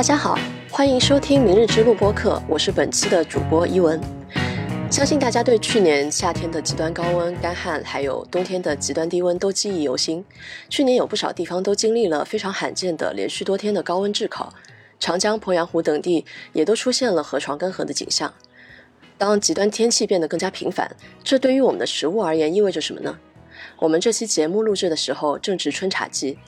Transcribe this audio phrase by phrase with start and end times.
[0.00, 0.38] 大家好，
[0.70, 4.00] 欢迎收听《明日之路》播客，我是本期的主播伊文。
[4.90, 10.24] 相信大家对去年夏天的极端高温、干旱，还有冬天的极端低温都记忆犹新。
[10.70, 14.54] 去年有不少地方都经历了非常罕见的连续多天的高温炙烤，
[14.98, 18.32] 长江、鄱阳湖等地也都出现了河床干涸的景象。
[19.18, 23.18] 当极端天气变得更加频繁，这对于我们的食物而言意味着什么呢？
[23.76, 26.38] 我们这期节目录制的时候正值春茶季。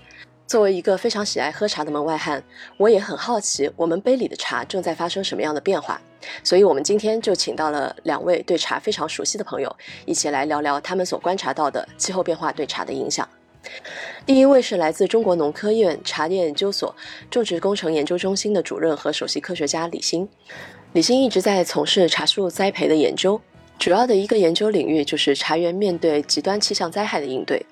[0.47, 2.43] 作为一个非常喜爱喝茶的门外汉，
[2.77, 6.01] 我也很好奇我们杯里的茶正在发生什么样的变化。
[6.45, 9.75] 所以，我们今天就请到了两位对茶非常熟悉的朋友，
[10.05, 13.29] 一起来聊聊他们所观察到的气候变化对茶的影响。
[14.27, 16.95] 第一位是来自中国农科院茶叶研究所
[17.31, 20.29] 种植工程研究中心的主任和首席科学家李欣。
[20.93, 23.41] 李欣一直在从事茶树栽培的研究，
[23.79, 27.65] 主要的一个研究领域就是茶园面对极端气象灾害的应对。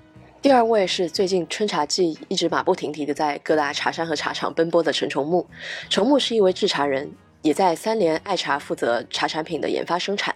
[0.43, 5.47] 第二位是最近春茶季一直马不停蹄的在各大茶山和茶厂奔波的陈崇木。
[5.91, 10.35] 崇木是一位制茶人，也在三联爱茶负责茶产品的研发生产。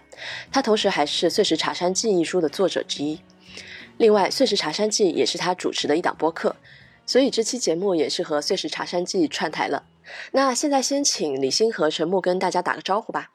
[0.51, 3.19] 他同时还是《碎石茶山记》一书的作者之一。
[3.97, 6.55] 另外，《碎石茶山记》也是他主持的一档播客，
[7.07, 9.85] 所以这期节目也是和《碎石茶山记》串台了。
[10.33, 13.31] 那现在先请李欣和陈木跟大家打个招呼吧。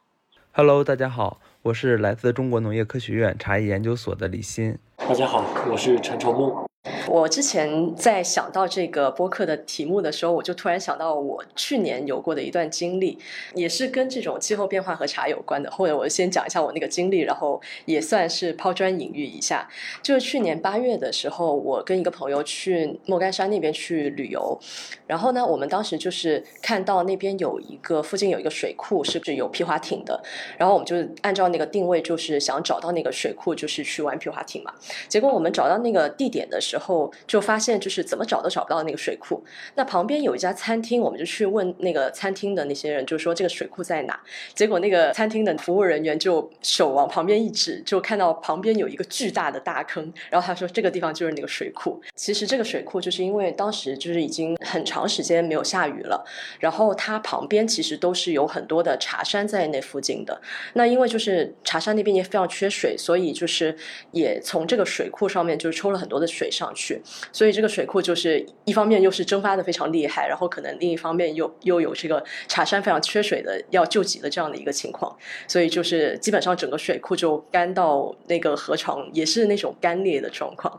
[0.53, 4.79] Hello，大家好，我是来自中国农业科学院茶叶研究所的李欣。
[5.11, 6.70] 大家好，我是陈朝木。
[7.07, 13.19] 我之前在想到这个播客的题目的时候，我就突然想到我去年有过的一段经历，
[13.55, 15.71] 也是跟这种气候变化和茶有关的。
[15.71, 19.69] 或者我先讲一下我那个经历，然后也算是抛砖引玉一下。
[20.03, 24.59] 就是去年八月的时候，我跟一个朋友去莫干山那边去旅游，
[25.07, 30.19] 然后呢，我们当时就是看到那边有一个附近有一个水库，是不是有皮划艇的？
[30.57, 34.73] 然后我们就按照那个定位，就是想找到那个水库，就是去玩皮划艇嘛。
[35.09, 39.43] 结果我们找到那个地点的时候，时候就发现就是怎么找都找不到那个水库。
[39.75, 44.21] 那旁边有一家餐厅，我们就去问那个餐厅的那些人，就说这个水库在哪？
[44.55, 52.01] 结果那个餐厅的服务人员就手往旁边一指，就看到旁边有一个巨大的大坑，然后他说这个地方就是那个水库。
[52.15, 56.25] 其实这个水库就是因为当时就是已经很长时间没有下雨了，
[56.61, 60.41] 然后它旁边其实都是有很多的茶山在那附近的。
[60.75, 63.75] 那因为就是茶山那边也非常缺水，所以就是
[64.13, 64.85] 也从这个。
[64.91, 67.01] 水库上面就抽了很多的水上去，
[67.33, 75.17] 所以这个水库就是一方面又是蒸发的非常厉害，然后可能另一方面又又有这个茶山非常缺水的要救急的这样的一个情况，
[75.49, 80.79] 所以就是基本上整个水库就干到那个河床也是那种干裂的状况，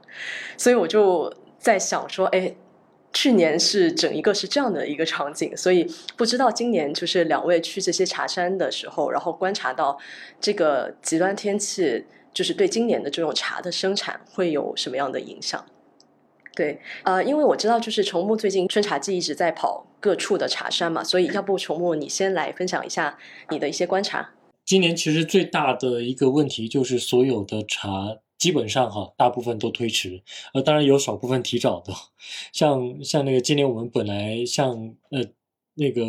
[0.56, 2.54] 所以我就在想说，哎，
[3.12, 9.98] 去年是整一个是这样的一个场景，所以不知道今年就是两位去这些茶山的时候，然后观察到
[10.40, 12.06] 这个极端天气。
[12.34, 15.66] 就是对今年的这种茶的生产会有什么样的影响？
[16.54, 23.18] 对，呃，因为我知道，就是崇木最近春茶季一直在跑各处的茶山嘛，所以要不崇木你先来分享一下
[23.50, 24.32] 你的一些观察。
[24.66, 30.22] 今年其实最大的一个问题就是所有的茶基本上哈，大部分都推迟，
[30.54, 31.94] 呃，当然有少部分提早的，
[32.52, 35.24] 像像那个今年我们本来像呃
[35.76, 36.04] 那个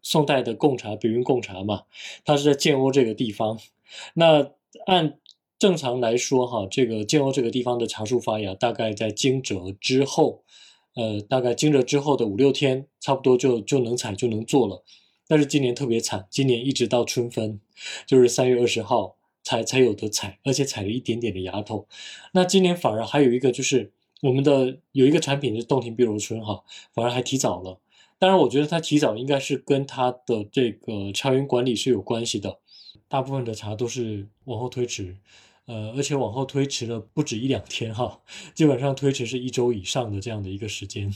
[0.00, 1.82] 宋代的贡茶，比云贡茶嘛，
[2.24, 3.58] 它是在建瓯这个地方，
[4.14, 4.52] 那
[4.86, 5.18] 按
[5.62, 10.42] 正常来说，哈，这个建瓯这个地方的茶树发芽，大概在惊蛰之后，
[10.96, 14.82] 呃，大概惊蛰之后的五六天，差不多就就能采就能做了。
[15.28, 17.60] 但是今年特别惨，今年一直到春分，
[18.08, 19.14] 就是三月二十号
[19.44, 21.86] 才才有的采，而且采了一点点的芽头。
[22.32, 23.92] 那今年反而还有一个，就是
[24.22, 27.78] 我们的有一个产品是洞庭碧螺春，哈，反而还提早了。
[28.18, 32.58] 当然，我觉得它提早应该是跟它的这个茶园管理是有关系的。
[33.08, 35.18] 大部分的茶都是往后推迟。
[35.66, 38.20] 呃，而且往后推迟了不止一两天哈，
[38.54, 41.14] 基本上推迟是一周以上的这样的一个时间，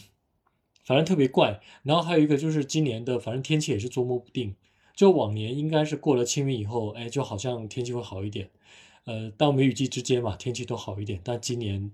[0.85, 1.61] 反正特别怪。
[1.83, 4.55] 然后还有一个就是今年的，反正天气也是捉摸不定。
[4.95, 8.51] 就往年应该是过了清明以后，哎，就好像天气会好一点。
[9.05, 11.21] 呃，到梅雨季之间嘛，天气都好一点。
[11.23, 11.91] 但今年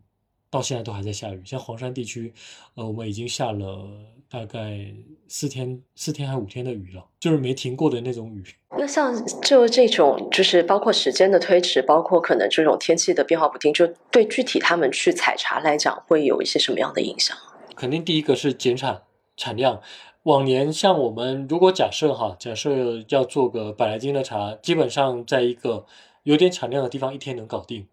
[0.53, 2.31] 到现在都还在下雨，像黄山地区，
[2.75, 3.89] 呃，我们已经下了
[4.29, 4.87] 大概
[5.27, 8.45] 四天、四天还五天的雨了，就是没停过的那种雨。
[8.77, 17.35] 那像就这种，就是包括时间的推迟，包括可能这种天气的变化不定，就对具体他们去采茶来讲，会有一些什么样的影响？
[17.75, 19.05] 肯定第一个是减产
[19.39, 19.81] 产量。
[20.25, 25.87] 往年像我们如果假设哈，假设要做个百来斤的茶，基本上在一个
[26.25, 27.89] 有点产量的地方，一天能搞定。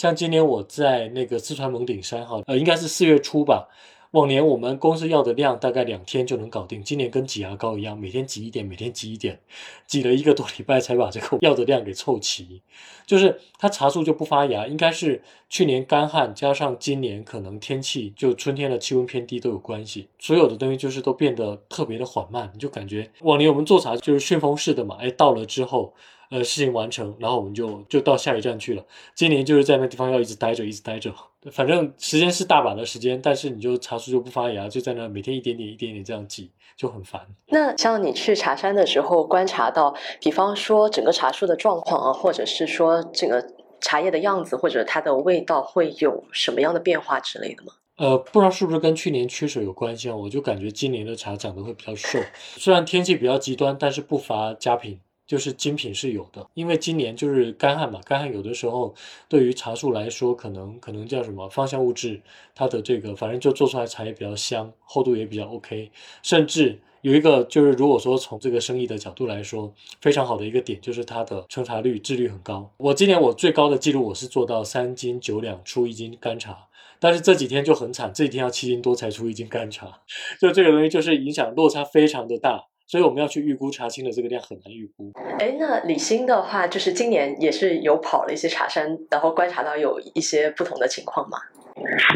[0.00, 3.68] 像今年我在那个四川蒙顶山哈，呃，应该是四月初吧，
[4.12, 9.38] 往年我们公司要的量大概两天就能搞定，今年跟挤牙膏一样，每天挤一点，每天挤一点，
[9.86, 12.62] 挤了一个多礼拜才把这个要的量给凑齐。
[13.04, 25.92] 就是它茶树就不发芽，应该是去年干旱加上今年可能天气就春天的气温偏低都有关系，所有的东西就是都变得特别的缓慢，你就感觉往年我们做茶就是旋风式的嘛，哎，到了之后。
[26.30, 28.84] 呃，事情完成，然后我们就就到下一站去了。
[29.16, 31.12] 今年就是在那地方要一直待着，一直待着。
[31.50, 37.20] 反正时间是大把的时间，但是你就茶树就不发芽，就在那每天一点点、一点点这样挤，就很烦。
[37.48, 43.44] 那像你去茶山的时候，观察到，比方说整个茶树的状况啊，或者是说这个
[43.80, 47.72] 茶叶的样子，或者它的味道会有什么样的变化之类的吗？
[47.96, 50.14] 呃，不知道是不是跟去年缺水有关系啊？
[50.14, 52.20] 我就感觉今年的茶长得会比较瘦，
[52.56, 55.00] 虽然天气比较极端，但是不乏佳品。
[55.30, 58.92] 就是精品是有的，因为今年就是干旱嘛，干旱有的时候
[59.28, 62.20] 对于茶树来说，可能可能叫什么芳香物质，
[62.52, 65.92] 它的这个反正就做出来茶叶比较香，厚度也比较 OK。
[66.24, 72.68] 甚至有一个就是，如果说从这个生意的角度来说，非常好的一个点就是它的成茶率、质率很高。
[72.78, 76.66] 我今年我最高的记录我是做到三斤九两出一斤干茶，
[76.98, 80.00] 但是这几天就很惨，这几天要七斤多才出一斤干茶，
[80.40, 82.69] 就这个东西就是影响落差非常的大。
[82.90, 85.12] 所以我们要去预估茶青的这个量很难预估。
[85.38, 91.38] 哎，那李欣的话，就是今年也是有跑了一些茶山，然后观察到有一些不同的情况吗？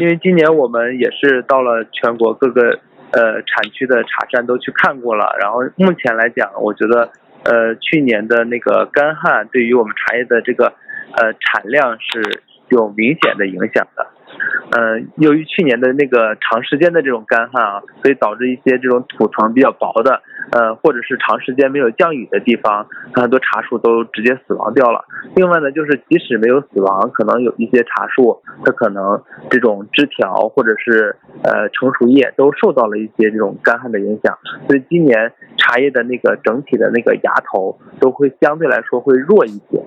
[0.01, 2.77] 因为今年我们也是到了全国各个
[3.11, 7.09] 呃产区的茶山都去看过了，然后目前来讲，我觉得
[7.45, 10.67] 呃去年的那个干旱对于我们茶叶的这个
[11.15, 14.05] 呃产量是有明显的影响的。
[14.77, 20.21] 嗯，由于去年的那个长时间的这种干旱啊，所以导致一些这种土层比较薄的，
[20.51, 25.05] 呃，或者是长时间没有降雨的地方，很多茶树都直接死亡掉了。
[25.35, 34.37] 另外呢，就是即使没有死亡，可能有一些茶树，它可能这种枝条或者是呃成熟叶都受到了一些这种干旱的影响，
[34.67, 39.81] 所以今年茶叶的那个整体的那个芽头都会相对来说会弱一些。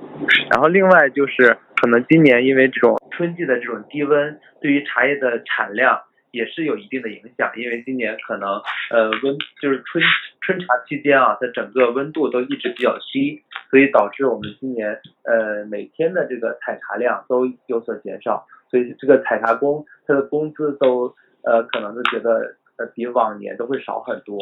[0.50, 1.58] 然后另外就是。
[1.80, 6.00] 可能今年因为这种春季的这种低温，对于茶叶的产量
[6.32, 7.52] 也是有一定的影响。
[7.56, 8.60] 因为今年可能
[8.90, 10.02] 呃温就是春
[10.40, 18.44] 春茶期间啊，它整个温度都一直比较低，所以导致我们今年呃每天的这个采茶量都有所减少。
[18.70, 21.14] 所以这个采茶工他的工资都
[21.44, 24.36] 呃可能都觉得呃比往年都会少很多。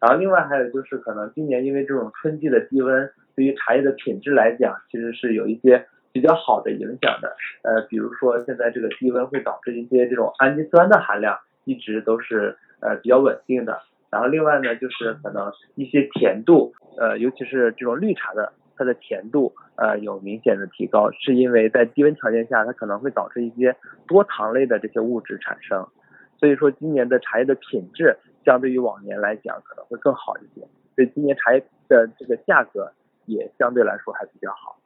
[0.00, 5.86] 然后另外还有就是可能今年因为这种春季的低温，对于茶叶的品质来讲，其实是有一些。
[6.12, 13.82] 比较好的影响的，呃，比如说现在这个低温会导致一些这种氨基酸的含量一直都是呃比较稳定的。
[14.10, 23.76] 然后另外呢，就是可能一些甜度，呃，尤其是这种绿茶的，它的甜度呃有明显的提高，是因为在低温条件下，它可能会导致一些
[24.06, 25.86] 多糖类的这些物质产生。
[26.38, 28.16] 所以说今年的茶叶的品质
[28.46, 30.66] 相对于往年来讲可能会更好一些，
[30.96, 32.92] 所以今年茶叶的这个价格
[33.26, 34.77] 也相对来说还比较好。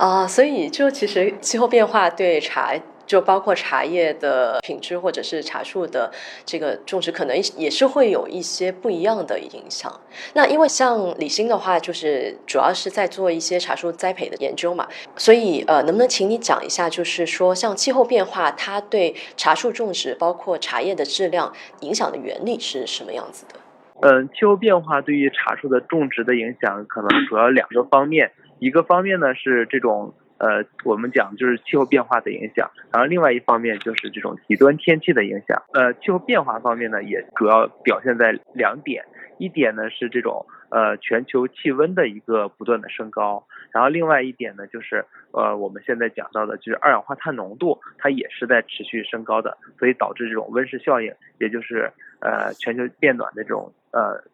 [0.00, 2.72] 啊，所以就其实气候变化对茶，
[3.04, 6.10] 就包括茶叶的品质或者是茶树的
[6.46, 9.92] 这个种植，可能也是会有一些不一样的影响。
[10.32, 23.60] 那因为像李欣的话，就是主要是在做一些茶树栽培的研究嘛，所以呃，能不能请你讲一下，就是说像气候变化它对茶树种植，包括茶叶的质量影响的原理是什么样子的？
[24.00, 28.32] 嗯，气候变化对于茶树的种植的影响，可能主要两个方面。
[28.60, 35.62] 一个方面呢是这种呃，我们讲就是气候变化的影响，然后另外一方面就是这种极端天气的影响。
[35.74, 39.04] 呃，气候变化方面呢，也主要表现在两点，
[39.38, 54.24] 一点呢是这种呃全球气温的一个不断的升高，然后另外一点呢就是呃我们现在讲到的就是二氧化碳浓度，它也是在持续升高的，所以导致这种温室效应，也就是呃全球变暖的这种呃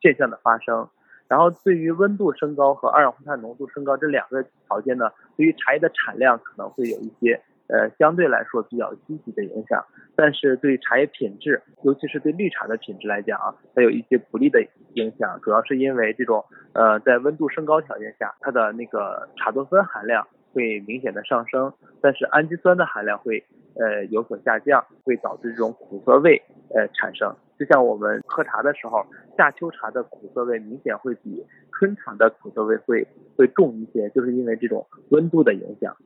[0.00, 0.88] 现象的发生。
[1.28, 9.84] 然后，对于温度升高和二氧化碳浓度升高这两个条件呢，对于茶叶的产量可能会有一些呃相对来说比较积极的影响，
[10.16, 16.42] 但是对茶叶品质，尤其是对绿茶的品质来讲啊，它有一些不利的影响，主要是因为这种
[16.72, 26.42] 呃在温度升高条件下，它的那个茶多酚含量会明显的上升，但是氨基酸的含量会呃有所下降，会导致这种苦涩味
[26.74, 27.34] 呃产生。
[27.58, 29.04] 就像我们喝茶的时候，
[29.36, 35.96] 夏秋茶的苦涩味明显会比春茶的苦涩味会会重一些，就是因为这种温度的影响。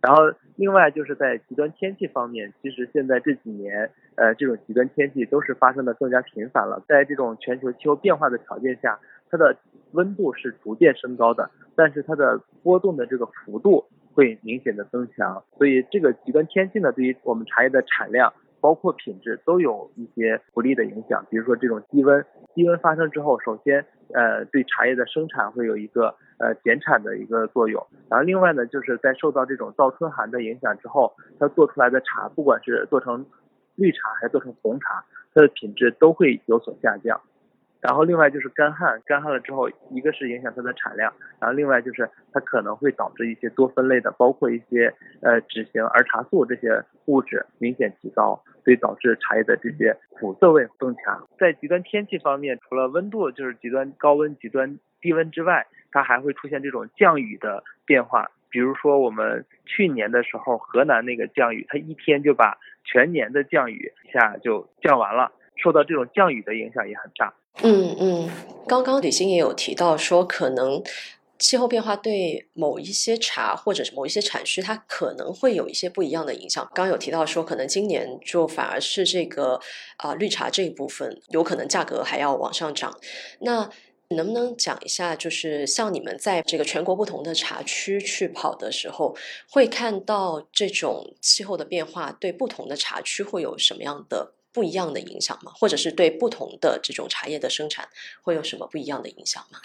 [0.00, 0.22] 然后
[0.56, 6.82] 另外就是在极端天气方面，其实现在这几年，呃，这种极端天气都是发生的更加频繁了。
[6.86, 9.00] 在这种全球气候变化的条件下，
[9.30, 9.56] 它的
[9.92, 15.44] 温度是逐渐升高的，但是它的波动的这个幅度会明显的增强。
[15.58, 18.32] 所以这个极端天气呢，对于我们茶叶的产量。
[18.58, 21.24] 包括品质都有一些不利的影响。
[21.30, 33.24] 比如说这种低温，低温发生之后，首先呃对茶叶的生产会有一个呃减产的一个作用，然后另外呢就是在受到这种倒春寒的影响之后，它做出来的茶，不管是做成
[33.76, 37.20] 绿茶还是做成红茶，它的品质都会有所下降。
[37.80, 44.92] 然后另外就是干旱，干旱了之后，一个是影响它的产量，然后另外就是它可能会导致一些多酚类的，包括一些
[45.22, 51.28] 呃脂型儿茶素这些物质明显提高，所以导致茶叶的这些苦涩味更强。
[51.38, 58.30] 在极端天气方面，除了温度就是极端高温、极端低温之外，它还会出现这种降雨的变化。
[58.48, 65.32] 比如说我们去年的时候，河南那个降雨，它一天就把全年的降雨一下就降完了，
[65.62, 67.34] 受到这种降雨的影响也很大。
[67.62, 68.30] 嗯嗯，
[68.68, 70.82] 刚刚李欣也有提到说，可能
[71.38, 76.70] 气候变化对某一些茶或者是某一些产区，它可能会有一些不一样的影响。
[76.74, 79.60] 刚有提到说，可能今年就反而是这个
[79.96, 82.94] 啊绿茶这一部分，有可能价格还要往上涨。
[83.40, 83.70] 那
[84.10, 89.16] 能不能讲一下，就是像你们在这个全国不同的茶区去跑的时候，
[89.50, 94.34] 会看到这种气候的变化对不同的茶区会有什么样的？
[94.56, 95.52] 不一样的影响吗？
[95.54, 97.86] 或者是对不同的这种茶叶的生产
[98.22, 99.58] 会有什么不一样的影响吗？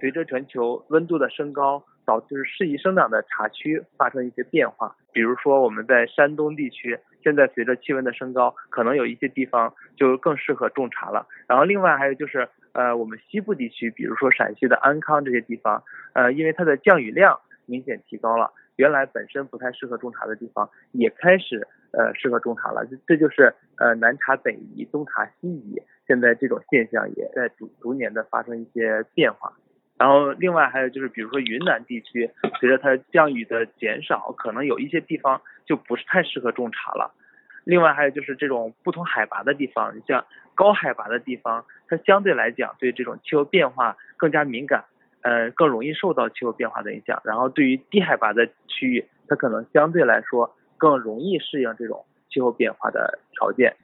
[0.00, 4.96] 随着全球温度的升高，导致适宜生长的茶区发生一些变化。
[5.12, 11.26] 比如说我们在山东地区，现在随着气温的升高，可能有一些地方就更适合种茶了。
[11.46, 15.84] 然后另外还有就是，呃，我们西部地区，比如说陕西的安康这些地方，
[16.14, 21.68] 呃，因为它的降雨量明显提高了，原来本身不太适合种茶的地方也开始。
[21.92, 29.52] 呃，适合种茶了，这这就是呃南茶北移，东茶西移，现在这种现象也在逐逐年的发生一些变化。
[29.98, 37.12] 然后另外还有就是，比如说云南地区，随着它降雨的减少，可能有一些地方就不是太适合种茶了。
[37.64, 44.86] 另外还有就是这种不同海拔的地方，你像高海拔的地方，它相对来讲对这种气候变化更加敏感，
[45.20, 47.20] 呃，更容易受到气候变化的影响。
[47.22, 50.56] 然后对于低海拔的区域，它可能相对来说。
[50.82, 53.76] 更容易适应这种气候变化的条件。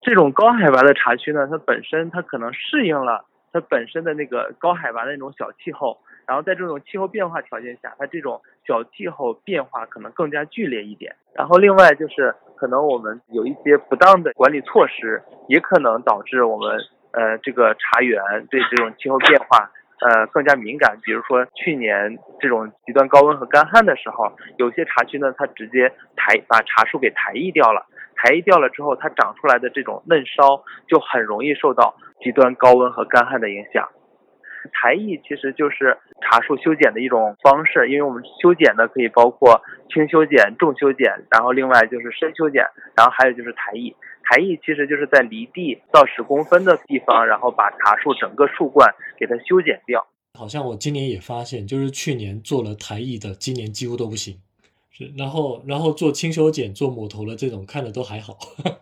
[0.00, 11.14] 这种高海拔的茶区呢，它本身它可能适应了它本身的那个高海拔的那种小气候，然后在这种气候变化条件下，它这种小气候变化可能更加剧烈一点。
[11.34, 16.78] 然后另外就是可能我们有一些不当的管理措施，也可能导致我们
[17.12, 19.70] 呃这个茶园对这种气候变化。
[20.00, 20.98] 呃，更加敏感。
[21.02, 27.86] 比如说去年这种极端高温和干旱的时候，有些茶区呢，它直接抬把茶树给抬移掉了。
[28.16, 33.88] 抬移掉了之后，它长出来的这种嫩梢就很容易受到极端高温和干旱的影响。
[34.72, 42.64] 抬移其实就是茶树修剪的一种方式，因为我们修剪呢可以包括轻修剪、重修剪，然后另外就是深修剪，
[42.96, 43.94] 然后还有就是抬移。
[44.28, 50.04] 抬艺其实就是在离地到十公分的地方，然后把茶树整个树冠给它修剪掉。
[50.34, 54.40] 好像我今年也发现，就是去年做了台艺的，今年几乎都不行。
[54.90, 58.36] 是，然后然后做轻修剪、做抹头的这种，看着都还好。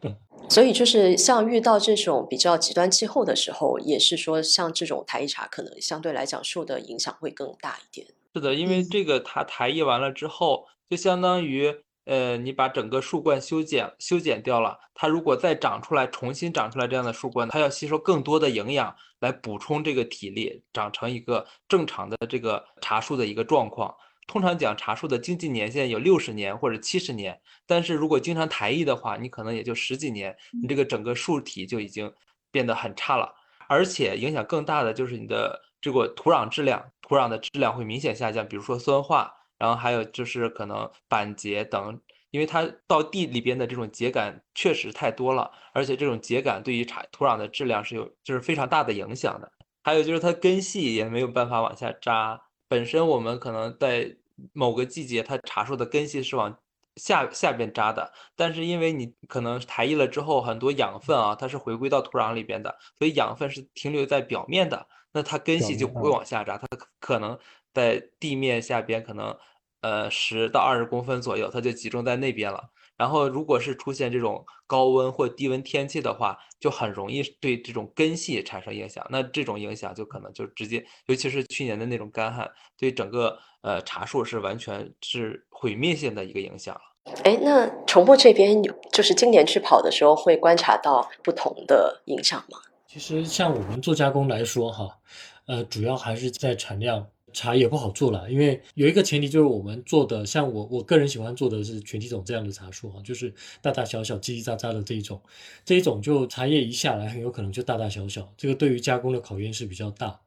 [0.48, 8.06] 所以就是像遇到这种比较极端气候的时候，也是说像这种台艺茶，可能相对来讲受的影响会更大一点。
[8.34, 11.74] 是的，因为这个它台艺完了之后，就相当于。
[12.04, 23.94] 呃，你把整个树冠修剪修剪掉了，它如果再长出来，重新长出来这样的树冠，它要吸收更多的营养来补充这个体力，长成一个正常的这个茶树的一个状况。
[24.26, 32.12] 通常讲茶树的经济年限有六十年或者七十年，但是如果经常抬艺的话，你可能也就十几年，你这个整个树体就已经
[32.50, 33.34] 变得很差了，
[33.66, 39.32] 而且影响更大的就是你的这个土壤质量，土壤的质量会明显下降，比如说酸化。
[39.58, 49.50] 然后还有就是可能板结等，因为它到地里边的这种秸秆确实太多了，而且这种秸秆对于茶土壤的质量是有就是非常大的影响的。
[49.82, 54.16] 还有就是它根系也没有办法往下扎，本身我们可能在
[54.52, 56.58] 某个季节，它茶树的根系是往
[56.96, 66.66] 下下边扎的，但是因为你可能抬移了之后，很多养分啊，它是回归到土壤里边的，所以养分是停留在表面的，那它根系就不会往下扎，它
[66.98, 67.38] 可能。
[67.74, 69.36] 在地面下边可能，
[69.82, 72.70] 呃，十到二十公分左右，它就集中在那边了。
[72.96, 79.04] 然后，如果是出现这种高温或低温天气的话，就很容易对这种根系产生影响。
[79.10, 86.80] 那这种影响就可能就直接，尤其是去年的那种干旱，对整个呃茶树是完全是毁灭性的一个影响了。
[87.24, 92.58] 哎，那重播这边有，就是今年去跑的时候会观察到不同的影响吗？
[92.86, 94.98] 其实像我们做加工来说，哈。
[95.46, 105.20] 呃，主要还是在产量茶也不好做了，因为有一个前提就是我们做的，像我我个人喜欢做的是全体种这样的茶树啊，就是大大小小、叽叽喳喳的这一种，
[105.64, 110.18] 这一种就茶叶一下来很有可能就大大小小，这个对于加工的考验是比较大。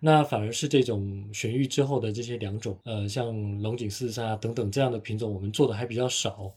[0.00, 6.52] 那反而是这种选育之后的这些两种，呃，像龙井四沙等等这样的品种，我们做的还比较少，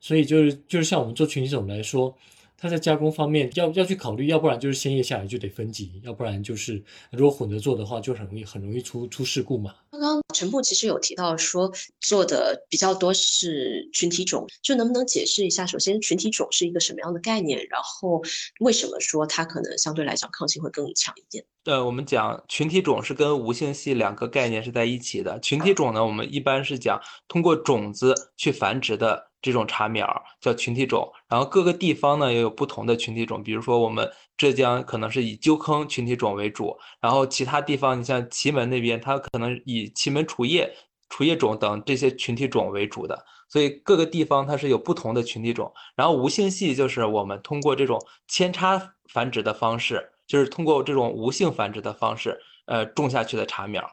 [0.00, 2.14] 所以就是就是像我们做全体种来说。
[2.58, 9.74] 它在加工方面要要去考虑，要不然就是鲜叶下来就得分级，要不然就是如果混着做的话，就很容易很容易出出事故嘛。
[9.90, 11.70] 刚刚陈部其实有提到说
[12.00, 15.66] 做的比较多是群体种，就能不能解释一下？
[15.66, 17.58] 首先，群体种是一个什么样的概念？
[17.68, 18.22] 然后
[18.60, 21.44] 为什么说它可能相对来讲抗性会更强一点？
[21.64, 25.38] 呃，我们讲群体种是跟无性系两个概念是在一起的。
[25.40, 29.30] 群体种呢，我们一般是讲通过种子去繁殖的。
[29.46, 30.04] 这种茶苗
[30.40, 40.74] 叫群体种，然后各个地方呢也有不同的群体种，比如说我们浙江可能是以鸠坑群体种为主，然后其他地方你像祁门那边，它可能以祁门除叶、
[41.08, 45.72] 除叶种等这些群体种为主的，所以各个地方它是有不同的群体种。
[45.94, 52.36] 然后无性系就是我们通过这种扦插繁殖的方式，就是通过这种无性繁殖的方式，
[52.66, 53.88] 呃，种下去的茶苗。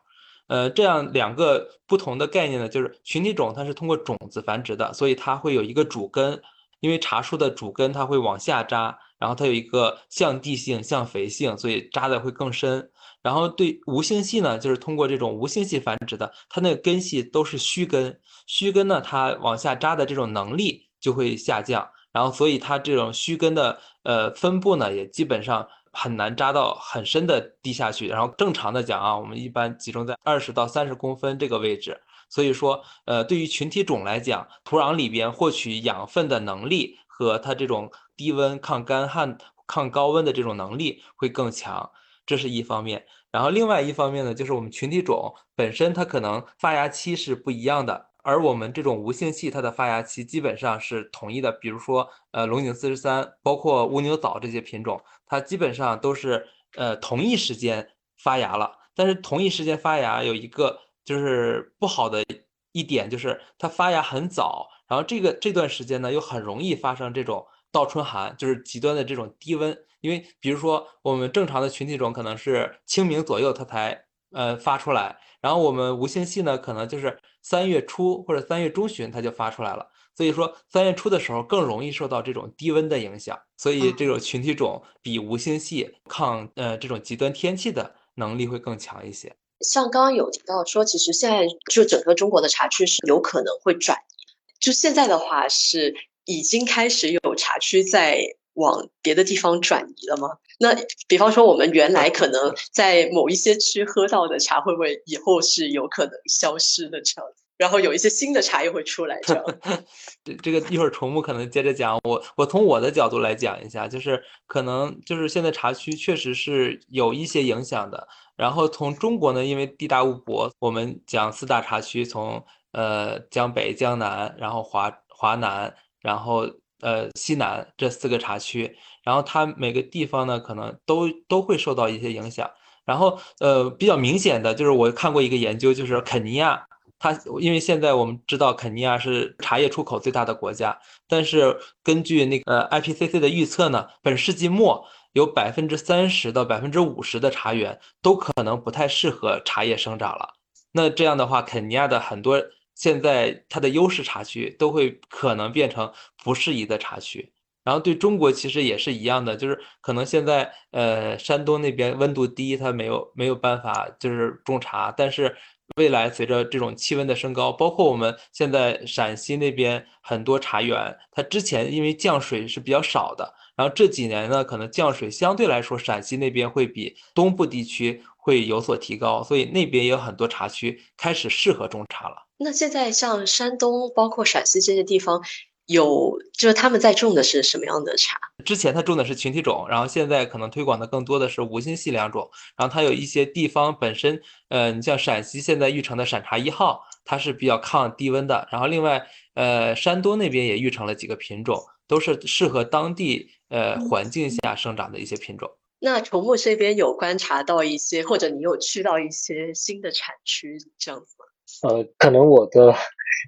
[0.47, 6.39] 呃，这样两个不同的概念呢，就是群体种它是通过种子繁殖的，所以它会有一个主根，
[6.81, 12.89] 因为茶树的主根它会往下扎，然后它有一个向地性、向肥性，所以扎的会更深。
[13.21, 25.65] 然后对无性系呢，就是通过这种无性系繁殖的，它那个根系都是须根，须根呢它往下扎的这种能力就会下降，然后所以它这种须根的呃分布呢也基本上。
[25.93, 32.01] 很难扎到很深的地下去，然后正常的讲啊，我们一般集中在二十到三十公分这个位置。
[32.27, 41.91] 所以说，呃，对于群体种来讲，土壤里边获取养分的能力和它这种低温抗干旱、抗高温的这种能力会更强，
[42.25, 43.05] 这是一方面。
[43.31, 48.07] 然后另外一方面呢，就是我们群体种本身它可能发芽期是不一样的。
[48.23, 51.51] 而我们这种无性系，它的发芽期基本上是统一的。
[51.51, 57.87] 比如说，呃，龙井四十三，包括乌牛早这些品种，它基本上都是呃同一时间
[58.17, 58.71] 发芽了。
[58.95, 62.23] 但是同一时间发芽有一个就是不好的
[62.71, 69.77] 一点，就是它发芽很早，然后这个这段时间呢又很容易发生这种倒春寒，就是极端的这种低温。
[70.01, 77.15] 因为比如说我们正常的群体种可能是清明左右它才呃发出来，然后我们无性系呢可能就是。
[77.45, 79.85] 三月初或者三月中旬，它就发出来了。
[80.15, 89.35] 所以说，三月初的时候更容易受到这种低温的影响，所以这种群体种比无性系抗呃这种极端天气的能力会更强一些。
[89.59, 94.23] 像刚刚有提到说，其实现在就整个中国的茶区是有可能会转移，
[94.61, 98.21] 就现在的话是已经开始有茶区在
[98.53, 100.29] 往别的地方转移了吗？
[100.59, 100.75] 那
[101.07, 107.43] 比方说，我们原来可能在某一些区喝到的茶，会不会以后是有可能消失的这样子？
[107.55, 109.43] 然后有一些新的茶又会出来这样。
[110.25, 111.99] 这这个一会儿重木可能接着讲。
[112.03, 118.07] 我我从我的角度来讲一下，就是可能就是现在茶区确实是有一些影响的。
[118.35, 126.49] 然后从中国呢，因为地大物博，我们讲四大茶区，从呃江北、江南，然后华华南，然后
[126.81, 128.77] 呃西南这四个茶区。
[129.03, 132.49] 然后它每个地方呢，可能都都会受到一些影响。
[132.85, 136.65] 然后，呃，比较明显的就是我看过一个研究，就是肯尼亚，
[136.99, 150.33] 它因为现在我们知道肯尼亚是茶叶出口最大的国家，但是根据那个 IPCC 的预测呢，本世纪末有百分之三十到百分之五十的茶园都可能不太适合茶叶生长了。
[150.73, 152.41] 那这样的话，肯尼亚的很多
[152.75, 155.91] 现在它的优势茶区都会可能变成
[156.23, 157.31] 不适宜的茶区。
[157.63, 165.33] 然后对中国其实也是一样的，就是可能现在呃山东那边温度低，它没有没有办法就是种茶，但是
[165.77, 182.15] 未来随着这种气温的升高，包括我们现在陕西那边很多茶园，它之前因为降水是比较少的，然后这几年呢，可能降水相对来说陕西那边会比东部地区会有所提高，所以那边也有很多茶区开始适合种茶了。
[182.37, 185.21] 那现在像山东包括陕西这些地方。
[185.67, 188.19] 有，就是他们在种的是什么样的茶？
[188.43, 192.29] 之前他种的是群体种，然后现在可能推广的更多的是无心系两种。
[192.57, 198.45] 然后它有一些地方本身，呃，你像陕西现在育成的陕茶一号，它是比较抗低温的。
[198.51, 205.49] 然后另外，呃，山东那边也育成了几个品种，都是适合当地呃环境下生长的一些品种。
[205.83, 211.75] 那崇木这边有观察到一些，或者你有去到一些新的产区这样子吗？
[211.75, 212.73] 呃，可能我的。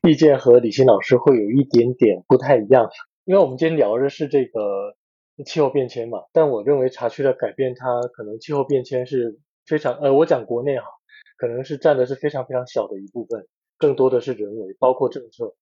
[0.06, 2.90] 意见和李欣老师会有一点点不太一样，
[3.24, 4.94] 因为我们今天聊的是这个
[5.46, 6.20] 气候变迁嘛。
[6.34, 10.86] 但我认为茶区的改变，它可能气候变迁是非常呃，我讲国内哈，
[11.38, 15.56] 可能是占的是非常非常小的一部分，更多的是人为，包括政策。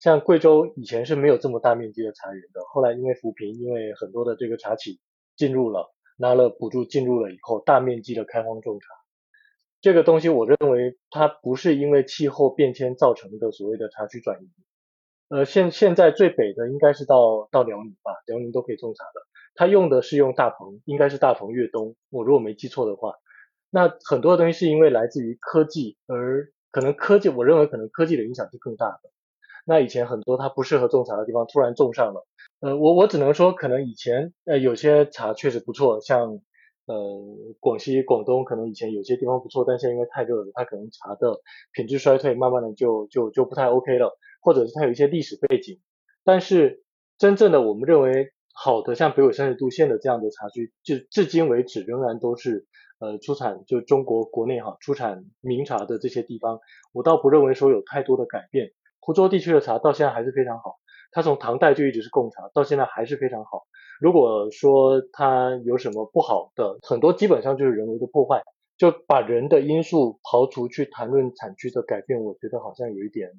[0.00, 4.98] 像贵州以前是没有这么大面积的茶园的，后来因为扶贫，因为很多的这个茶企
[5.36, 8.86] 进入了，拿了补助进入了以后，大面积的开荒种茶。
[9.80, 14.50] 这个东西我认为它不是因为气候变迁造成的所谓的茶区转移。
[15.30, 19.22] 呃，现现在最北的应该是到到辽宁吧，辽宁都可以种茶的。
[19.54, 23.14] 它用的是用大棚，应该是大棚越冬，我如果没记错的话。
[23.70, 29.10] 那很多的东西是因为来自于科技，而可能科技，我认为可能科技的影响是更大的。
[29.70, 32.26] 那以前很多它不适合种茶的地方突然种上了，
[32.58, 36.40] 呃，我我只能说可能以前呃有些茶确实不错，像
[36.86, 36.96] 呃
[37.60, 41.40] 广西、广东可能以前有些地方不错，但现在因为太热了，它可能茶的
[41.72, 45.78] 品质衰退，慢慢的就就就不太 OK 了，或者是它有一些历史背景。
[46.24, 46.82] 但是
[47.16, 52.66] 真正的我们认为好的像北纬三十度线的这样的茶区，就至今为止仍然都是。
[53.02, 56.60] 呃，出产就中国国内哈，出产名茶的这些地方，
[56.92, 58.72] 我倒不认为说有太多的改变。
[59.00, 60.78] 湖州地区的茶到现在还是非常好，
[61.10, 63.64] 它从唐代就一直是贡茶，到现在还是非常好。
[64.00, 68.42] 如果说它有什么不好的，很多基本上就是人为的破坏，
[68.78, 73.30] 就把人的因素刨除去谈论产区的改变，我觉得好像有一点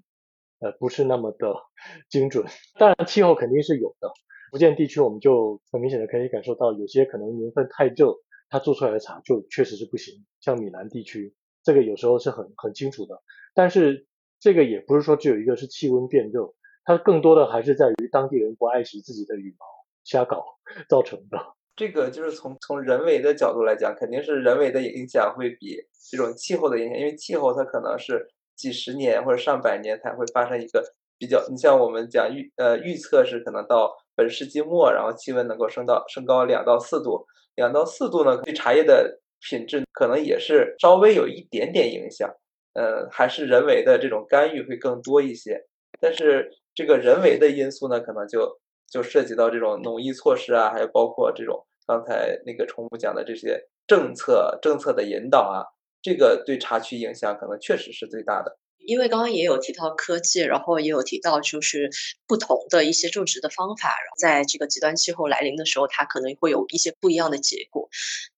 [0.60, 1.56] 呃不是那么的
[2.10, 2.46] 精准。
[2.78, 4.12] 当然气候肯定是有的，
[4.52, 8.16] 福建地区我们就很明显的可以感受到，有些可能年份太热。
[8.54, 13.22] 它做出来的茶就确实是不行，像闽南地区，这个有时候是很很清楚的。
[13.56, 14.08] 但是
[14.42, 16.52] 这个也不是说只有一个是气温变热，
[16.84, 19.66] 它更多的还是在于当地人不爱惜自己的羽毛，
[20.04, 20.44] 瞎搞
[20.90, 21.38] 造成的。
[21.76, 25.78] 这个就是从从人为的角度来讲，肯定是人为的影响会比
[26.10, 30.84] 这种气候的影响，因为气候它可能是几十年或者上百年才会发生一个
[31.20, 31.48] 比较。
[31.48, 37.26] 你像我们讲预呃预测是可能到本世纪末，然后气温能够升到升高两到四度。
[37.54, 42.34] 两到四度呢，对茶叶的品质可能也是稍微有一点点影响，
[42.74, 45.66] 呃，还是人为的这种干预会更多一些。
[46.00, 55.66] 但是这个人为的因素呢，可能就就涉及到这种农业措施啊，还有包括这种刚才那个重复讲的这些政策政策的引导啊，
[56.02, 58.58] 这个对茶区影响可能确实是最大的。
[58.86, 61.90] 因为刚刚也有提到科技，然后也有提到就是
[62.28, 67.90] 不同的一些种植的方法，然后在这个极端气候来临的时候，它可能会有一些不一样的结果。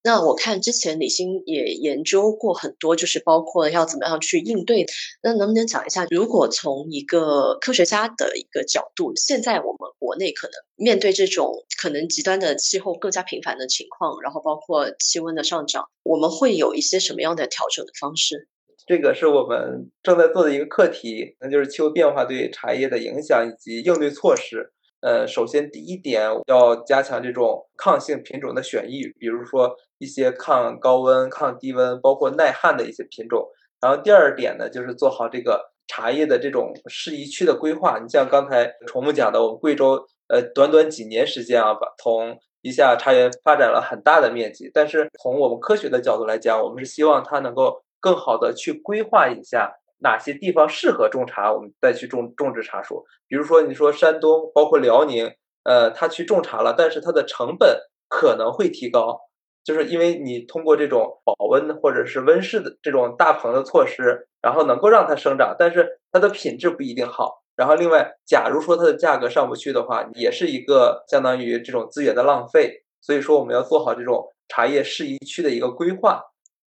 [0.03, 4.85] 那我看之前李欣也研究过很多，就是包括要怎么样去应对。
[5.21, 18.49] 那能不能讲一下，如果从一个科学家的一个角度，现在我们国内可能面对这种可能极端的气候更加频繁的情况，然后包括气温的上涨，我们会有一些什么样的调整的方式？
[18.85, 24.71] 这个是我们正在做的一个课题，那就是气候变化对茶叶的影响以及应对措施。
[24.99, 33.47] 呃，首先第一点要加强这种抗性品种的选育，比如说一些抗高温、抗低温、包括耐旱的一些品种。
[33.81, 37.99] 然后第二点呢，就是做好这个茶叶的这种适宜区的规划。
[37.99, 44.69] 你像刚才重复讲的，我们贵州呃，短短几年时间啊，把从一下茶园发展了很大的面积。
[44.73, 47.81] 但是从我们科学的角度来讲，我们是希望它能够。
[48.03, 53.05] 更好的去规划一下哪些地方适合种茶，我们再去种种植茶树。
[53.29, 55.31] 比如说，你说山东，包括辽宁，
[55.63, 59.17] 呃，他去种茶了，但是它的成本可能会提高，
[59.63, 67.41] 就是因为你通过这种保温或者是温室的这种大棚的措施，然后能够让它生长，但是它的品质不一定好。
[67.55, 72.83] 然后另外，假如说它的价格上不去的话，也是一个相当于这种资源的浪费。
[72.99, 76.21] 所以说，我们要做好这种茶叶适宜区的一个规划。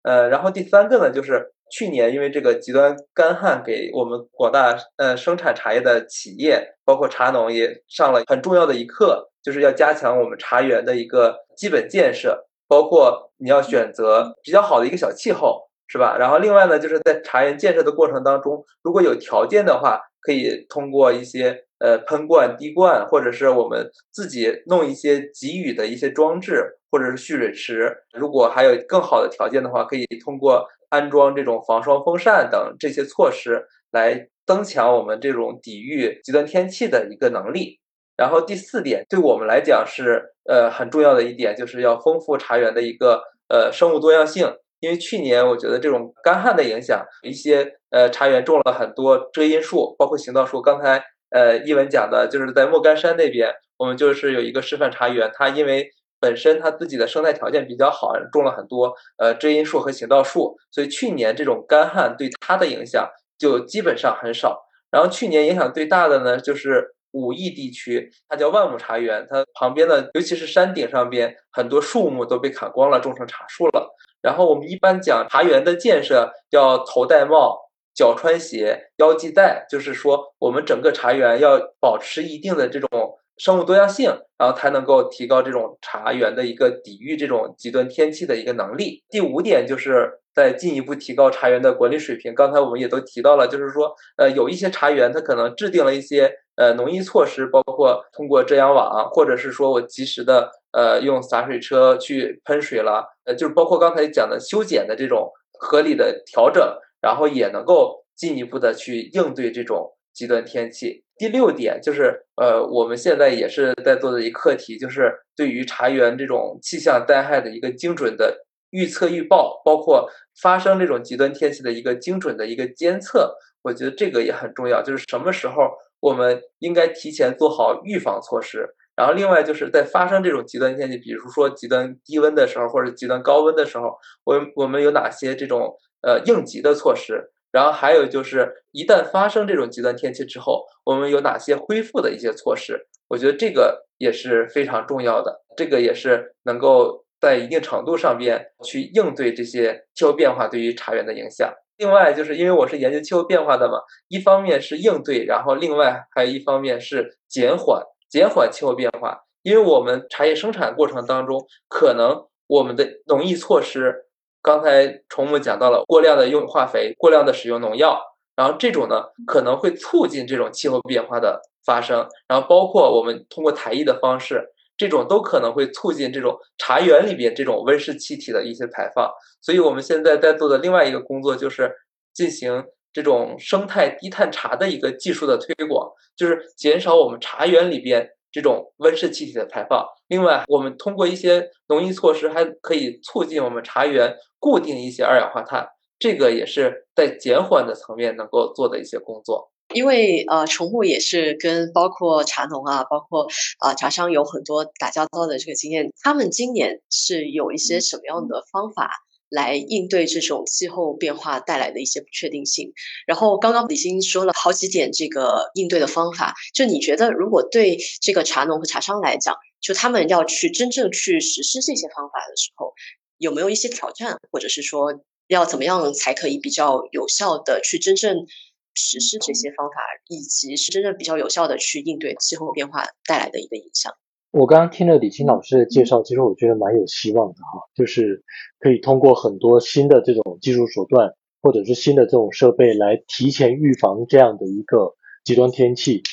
[0.06, 16.18] 呃，然后第三个呢，就是去年因为这个极端干旱，给我们广大呃生产茶叶的企业，包括茶农也上了很重要的一课，就是要加强我们茶园的一个基本建设，包括你要选择比较好的一个小气候，是吧？
[16.20, 26.80] 然后另外呢，就是在茶园建设的过程当中，如果有条件的话，可以通过一些呃喷灌、滴灌，或者是我们自己弄一些给予的一些装置。
[26.91, 37.82] 或者是蓄水池，如果还有更好的条件的话，可以通过安装这种防霜风扇等这些措施来增强我们这种抵御极端天气的一个能力。
[38.15, 44.56] 然后第四点，对我们来讲是呃很重要的一点，就是要丰富茶园的一个呃生物多样性。
[44.80, 50.62] 因为去年我觉得这种干旱的影响，一些呃茶园种了很多遮阴树，包括行道树。
[50.62, 51.04] 刚才
[51.36, 55.89] 呃一文讲的就是在莫干山那边，我们就是有一个示范茶园，它因为
[56.21, 64.63] 本身它自己的生态条件比较好，种了很多呃遮阴树和行道树，所以去年这种干旱对它的影响就基本上很少。
[64.89, 73.93] 然后去年影响最大的呢，就是武义地区，它叫万亩茶园，它旁边的尤其是山顶上边很多树木都被砍光了，种成茶树了。
[74.21, 77.60] 然后我们一般讲茶园的建设要头戴帽、
[77.95, 89.03] 脚穿鞋、腰系带，就是说我们整个茶园要保持一定的这种生物多样性，然后才能够提高这种茶园的一个抵御这种极端天气的一个能力。
[89.10, 92.36] 第五点就是在进一步提高茶园的管理水平。
[92.36, 105.29] 刚才我们也都提到了，就是说，呃，有一些茶园它可能制定了一些呃农业措施，包括通过遮阳网，或者是说我及时的呃用洒水车去喷水了，呃，就是包括刚才讲的修剪的这种
[105.60, 106.63] 合理的调整，
[107.06, 111.04] 然后也能够进一步的去应对这种极端天气。
[111.20, 120.10] 第六点就是，呃，我们现在也是在做的一课题，就是对于茶园这种气象灾害的一个精准的预测预报，包括
[120.41, 124.82] 发生这种极端天气的一个精准的一个监测，我觉得这个也很重要。
[124.82, 125.54] 就是什么时候
[126.00, 133.94] 我们应该提前做好预防措施，然后另外就是在发生这种极端天气，比如说极端低温的时候，或者极端高温的时候，
[134.26, 137.32] 我我们有哪些这种呃应急的措施？
[137.52, 142.88] 然后还有就是，一旦发生这种极端天气之后，我们有哪些恢复的一些措施？
[143.08, 151.50] 我觉得这个也是非常重要的，这个也是能够在一定程度上边去应对这些气候变化对于茶园的影响。
[151.78, 159.22] 另外，就是因为我是研究气候变化的嘛，一方面是应对，然后另外还有一方面是减缓，减缓气候变化。
[159.44, 164.02] 因为我们茶叶生产过程当中，可能我们的农业措施。
[164.45, 167.99] 刚才虫木讲到了过量的用化肥，过量的使用农药，
[168.36, 179.10] 然后这种呢可能会促进这种气候变化的发生，然后包括我们通过台艺的方式，这种都可能会促进这种茶园里边这种温室气体的一些排放。
[179.41, 181.71] 所以我们现在在做的另外一个工作就是
[182.13, 188.12] 进行这种生态低碳茶的一个技术的推广，就是减少我们茶园里边。
[188.36, 195.65] 这种温室气体的排放，另外，我们通过一些农业措施，还可以促进我们茶园固定一些二氧化碳，
[195.98, 199.50] 这个也是在减缓的层面能够做的一些工作。
[199.74, 203.26] 因为呃，虫木也是跟包括茶农啊，包括
[203.60, 208.91] 啊茶商有很多打交道的这个经验，他们今年是有一些什么样的方法？
[209.29, 212.73] 来应对这种气候变化带来的一些不确定性。
[213.07, 222.73] 然后刚刚李欣说了好几点这个应对的方法，就你觉得如果对这个茶农和茶商来讲，就他们要去真正去实施这些方法的时候，
[223.17, 224.93] 有没有一些挑战，或者是说
[225.27, 228.27] 要怎么样才可以比较有效的去真正
[228.75, 229.75] 实施这些方法，
[230.07, 233.93] 以及是真正比较有效的去应对气候变化带来的一个影响？
[234.38, 238.21] 我刚刚听了李青老师的介绍，其实我觉得蛮有希望的哈，就是
[238.60, 244.93] 可以通过很多新的这种技术手段，或者是新的这种设备来提前预防这样的一个
[245.24, 246.04] 极端天气。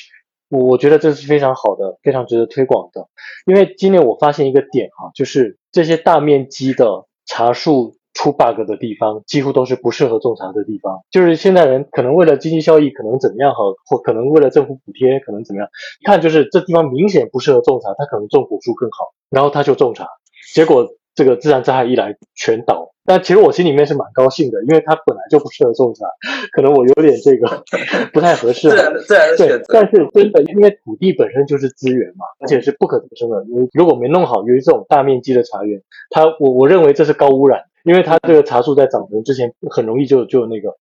[0.47, 3.09] 我我觉得这是非常好的，非常值得推广的。
[3.45, 7.97] 因为今年我发现一个点哈，就是这些大面积的茶树。
[8.13, 15.67] 出 bug 的地方几乎都是不适合种茶的地方，就是现在人可能为了经济效益，可能怎么样好，或可能为了政府补贴，可能怎么样，
[16.01, 20.07] 一看就是这地方明显不适合种茶，他可能种果树更好，然后他就种茶，
[20.53, 22.91] 结果这个自然灾害一来全倒。
[23.05, 26.05] 但其实我心里面是蛮高兴的，因为它本来就不适合种茶，
[26.53, 27.63] 可能我有点这个
[28.13, 28.69] 不太合适。
[28.69, 29.73] 自然自然选择。
[29.73, 33.43] 但是真的，因为土地本身就是资源嘛，而且是不可再生的。
[33.43, 37.63] 你如果没弄好，由于这种大面积的茶园，它我我认为这是高污染。
[37.83, 40.75] 因为它这个茶树在长成之前很容易就就那个，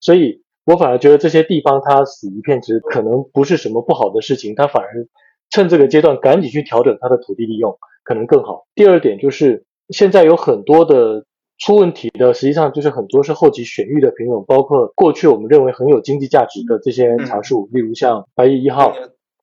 [0.00, 5.06] 所以我反而觉得这些地方它死一片，其实可能不是什么不好的事情，它反而
[5.50, 8.66] 趁这个阶段赶紧去调整它的土地利用，可能更好。
[8.74, 11.24] 第二点就是现在有很多的
[11.58, 18.92] 出问题的，实际上就是很多是后期选育的品种，包括过去我们认为很有经济价值的这些茶树，例如像白叶一号、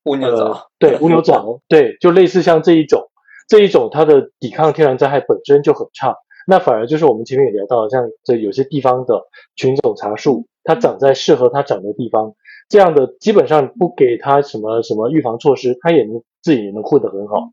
[0.06, 3.10] 乌牛枣，对乌牛枣，对，就类似像这一种，
[3.48, 6.15] 这一种它的抵抗天然灾害本身就很差。
[6.50, 9.22] 那反而就是我们前面也聊到，像这有些地方的
[9.56, 12.34] 群种茶树，它长在适合它长的地方，
[12.68, 17.52] 这样的基本上不给它什么什么预防措施，它也能自己也能混得很好。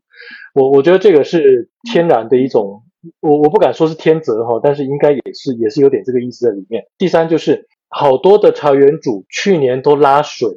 [0.55, 2.81] 我我觉得这个是天然的一种，
[3.19, 6.83] 我我不敢说是天择哈，但是应该也是也是有点这个意思在里面。
[6.97, 10.49] 第三就是好多的茶园主去年都拉水，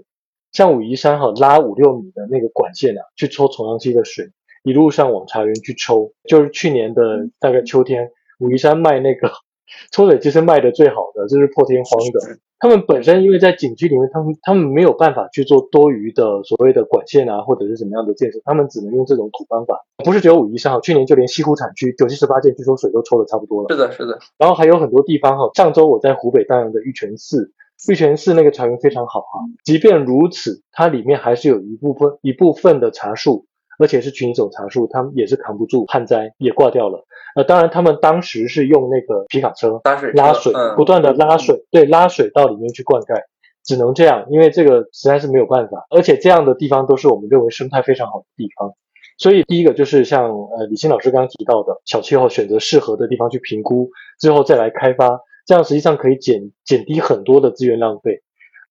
[0.51, 4.31] 像武夷山哈拉五六米的那个管线啊，去抽重阳期的水，
[4.65, 8.11] 一路上往茶园去抽，就是去年的大概秋天。
[8.41, 9.31] 武夷山卖那个
[9.93, 12.21] 抽水机是卖的最好的，就是破天荒的。
[12.59, 19.87] 他们本身因为在景区里面，他们他们没有办法去做多余的所谓的管线啊，或者是什么样的建设，他们只能用这种土方法。
[20.05, 23.69] 不是只有武夷山哈，去年就连西湖产区九七十八件，据说水都抽的差不多了。
[23.71, 24.19] 是的，是的。
[24.37, 27.53] 然后还有很多地方哈，上周我在湖北大阳的玉泉寺，
[27.89, 29.41] 玉泉寺那个茶园非常好哈。
[29.65, 33.47] 即便如此，它里面还是有一部分一部分的茶树，
[33.81, 37.07] 而且是群种茶树，他们也是扛不住旱灾，也挂掉了。
[37.35, 43.23] 呃，当然他们当时是用那个皮卡车拉水拉水，嗯不断的拉水，对，拉水到里面去灌溉，
[43.65, 45.87] 只能这样，因为这个实在是没有办法。
[45.89, 48.75] 而且这样的地方都是我们认为生态非常好的地方。
[49.17, 58.23] 所以第一个就是像呃李欣老师刚刚提到的，小气候选择适合的地方去评估，之后再来开发，这样实际上可以减减低很多的资源浪费。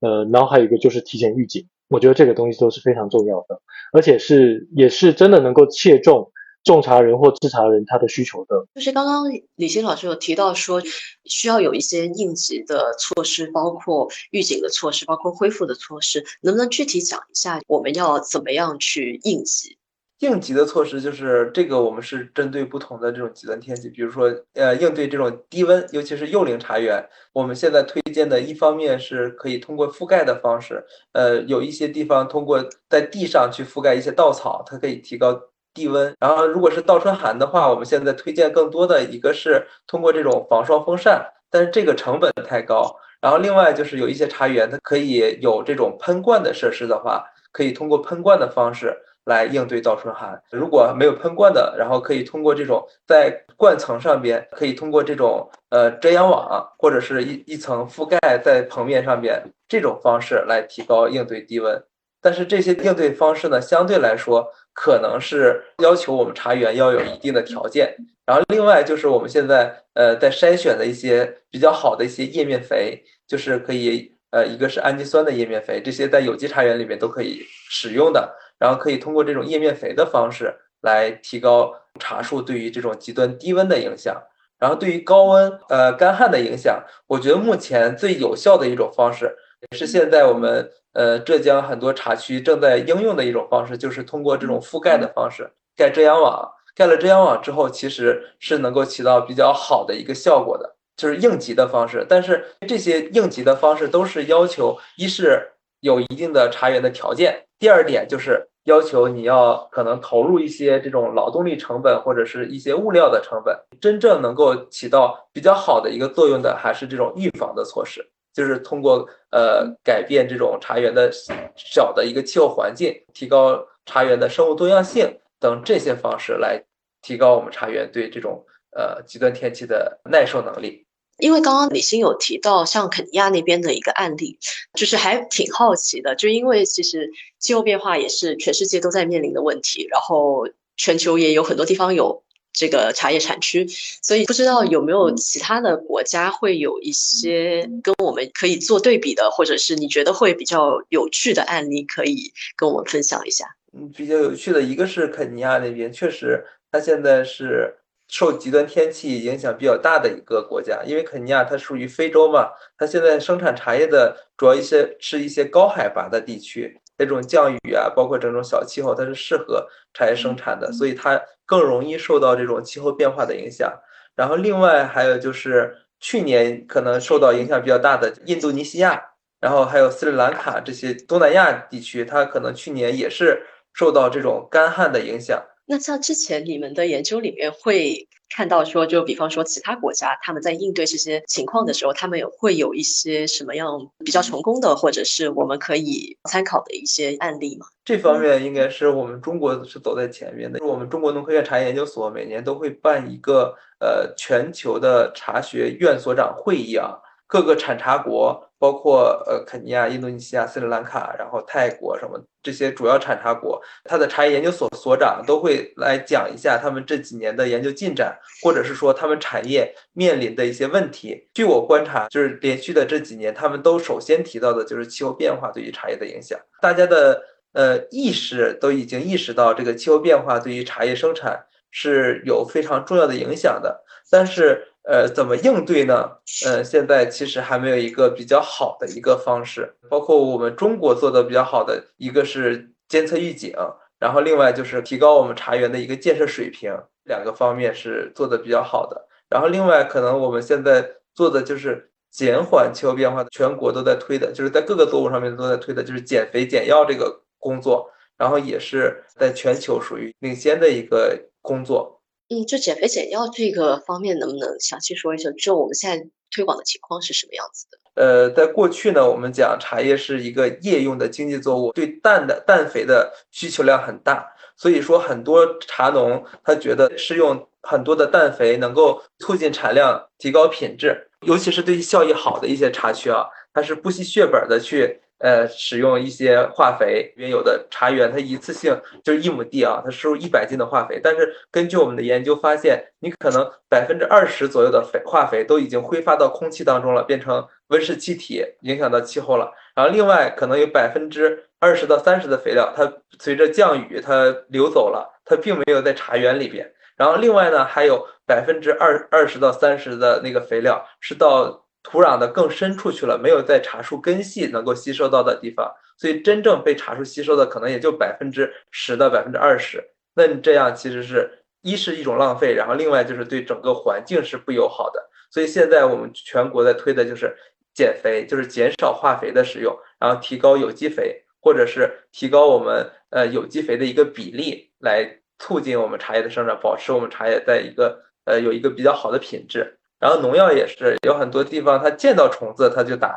[0.01, 3.59] 呃，然后还有一个就是提前预警，我觉得这个东西都是非常重要的，
[3.91, 6.31] 而且是也是真的能够切中
[6.63, 8.67] 种茶人或制茶人他的需求的。
[8.75, 9.23] 就是刚刚
[9.55, 10.81] 李欣老师有提到说，
[11.25, 19.78] 需要有一些应急的措施，包括预警的措施，包括恢复的措施，能不能具体讲一下我们要怎么样去应急？
[20.19, 35.39] 应急的措施就是这个，我们是针对不同的这种极端天气，比如说，呃，应对这种低温，尤其是幼龄茶园，我们现在推荐的一方面是可以通过覆盖的方式，呃，有一些地方通过在地上去覆盖一些稻草，它可以提高
[35.73, 36.13] 地温。
[36.19, 42.93] 然后，如果是倒春寒的话，我们现在推荐更多的一个是通过这种防霜风扇，但是这个成本太高。
[43.21, 48.97] 然后，另外就是有一些茶园，它可以有这种喷灌的设施的话，可以通过喷灌的方式。
[49.29, 50.41] 来应对倒春寒。
[50.51, 61.81] 如果没有喷灌的，然后可以通过这种在灌层上边，可以通过这种呃遮阳网或者是一一层覆盖在棚面上边这种方式来提高应对低温。
[62.21, 67.95] 但是这些应对方式呢，相对来说可能是要求我们茶园要有一定的条件。
[68.25, 78.35] 然后另外就是我们现在呃在筛选的一些比较好的一些叶面肥，就是可以呃一个是氨基酸的叶面肥，这些在有机茶园里面都可以使用的。
[78.59, 84.21] 然后可以通过这种叶面肥的方式来提高茶树对于这种极端低温的影响。
[84.59, 89.35] 然后对于高温呃干旱的影响，我觉得目前最有效的一种方式，
[89.71, 96.51] 也是现在我们呃浙江很多茶区正在应用的一种方式，就是通过这种覆盖的方式，盖遮阳网。
[96.75, 102.05] 盖了遮阳网之后，其实是能够起到比较好的一个效果的，就是应急的方式。
[102.07, 108.47] 但是这些应急的方式都是要求，一是有一定的茶园的条件，第二点就是。
[108.65, 121.09] 要求你要可能投入一些这种劳动力成本或者是一些物料的成本，真正能够起到比较好的一个作用的，还是这种预防的措施，就是通过呃改变这种茶园的
[121.55, 126.63] 小的一个气候环境，提高茶园的生物多样性等这些方式来
[127.01, 128.45] 提高我们茶园对这种
[128.77, 130.85] 呃极端天气的耐受能力。
[131.19, 134.39] 因为刚刚李欣有提到像肯尼亚那边的一个案例，
[134.73, 143.67] 就是还挺好奇的，就因为其实气候变化也是全世界都在面临的问题，然后全球也有很多地方有这个茶叶产区，
[144.01, 153.45] 所以不知道有没有其他的国家会有一些跟我们可以做对比的，或者是你觉得会比较有趣的案例，可以跟我们分享一下。
[153.73, 157.75] 嗯，比较有趣的一个是肯尼亚那边，确实它现在是。
[158.09, 173.71] 受极端天气影响比较大的一个国家，因为肯尼亚它属于非洲嘛，它现在生产茶叶的主要一些是一些高海拔的地区，那种降雨啊，包括这种小气候，它是适合茶叶生产的，所以它更容易受到这种气候变化的影响。
[174.15, 178.99] 然后另外还有就是去年可能受到影响比较大的印度尼西亚，
[179.39, 185.39] 然后还有斯里兰卡这些东南亚地区，它可能去年也是受到这种干旱的影响。
[185.71, 197.67] 那像之前你们的研究里面会看到说，就比方说其他国家他们在应对这些情况的时候，他们有会有一些什么样比较成功的，或者是我们可以参考的一些案例吗？
[197.85, 200.59] 这方面应该是我们中国是走在前面的。
[200.65, 208.48] 我们中国农科院茶研究所每年都会办一个呃全球的茶学院所长会议啊，各个产茶国。
[208.59, 221.29] 包括呃肯尼亚、印度尼西亚、斯里兰卡，然后泰国什么这些主要产茶国，它的茶叶研究所所长都会来讲一下他们这几年的研究进展，或者是说他们产业面临的一些问题。
[221.33, 226.37] 据我观察，就是连续的这几年，他们都首先提到的就是气候变化对于茶叶的影响。
[226.61, 234.65] 大家的呃意识都已经意识到这个气候变化对于茶叶生产是有非常重要的影响的，但是。
[234.83, 236.09] 呃，怎么应对呢？
[236.45, 239.75] 呃，现在其实还没有一个比较好的一个方式。
[239.89, 243.53] 包括我们中国做的比较好的一个是监测预警，
[243.99, 249.07] 然后另外就是提高我们茶园的一个建设水平，两个方面是做的比较好的。
[249.29, 261.98] 然后另外可能我们现在做的就是减缓气候变化，全国都在推的，就是在各个作物上面都在推的，就是减肥减药这个工作，然后也是在全球属于领先的一个工作。
[262.29, 265.31] 嗯，就减肥减药这个方面，能不能详细说一下？
[265.31, 267.77] 就我们现在推广的情况是什么样子的？
[267.95, 274.25] 呃，在过去呢，我们讲茶叶是一个夜用的经济作物，对氮的氮肥的需求量很大，
[274.55, 285.01] 所以说很多茶农他觉得是用很多的氮肥能够促进产量、提高品质，尤其是对效益好的一些茶区啊，它是不惜血本的去。
[285.19, 299.51] 呃，使用一些化肥，因为有的茶园它一次性就是一亩地啊，它收入一百斤的化肥，但是根据我们的研究发现，你可能百分之二十左右的肥化肥都已经挥发到空气当中了，变成温室气体，影响到气候了。
[299.75, 306.71] 然后另外可能有百分之二十到三十的肥料，它随着降雨它流走了，它并没有在茶园里边。
[306.95, 311.65] 然后另外呢，还有百分之二二十到三十的那个肥料是到。
[311.83, 319.83] 土壤的更深处去了，没有在茶树根系能够吸收到的地方，所以真正被茶树吸收的可能也就百分之十到百分之二十。
[320.13, 325.09] 那你这样其实是一是一种浪费，然后另外就是对整个环境是不友好的。
[325.31, 327.35] 所以现在我们全国在推的就是
[327.73, 339.78] 减肥，就是减少化肥的使用，然后提高有机肥，或者是提高我们呃有机肥的一个比例，来促进我们茶叶的生长，保持我们茶叶在一个呃有一个比较好的品质。
[339.99, 343.13] 然后农药也是有很多地方，它见到虫子它就打，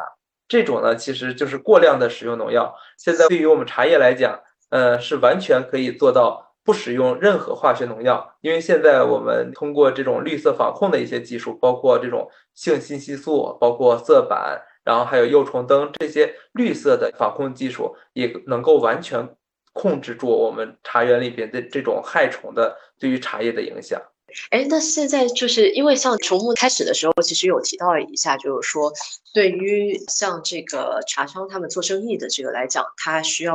[0.48, 2.74] 这种呢其实就是过量的使用农药。
[2.98, 19.28] 现在对于我们茶叶来讲，呃，是完全可以做到不使用任何化学农药，因为现在我们通过这种绿色防控的一些技术，包括这种性信息素，包括色板，然后还有幼虫灯这些绿色的防控技术，也能够完全
[19.72, 24.00] 控制住我们茶园里边的这种害虫的对于茶叶的影响。
[24.50, 28.92] 哎，那现在就是因为像重木开始的时候，其实有提到一下，就是说
[29.32, 33.54] 对于像这个茶商他们做生意的这个来讲，他需要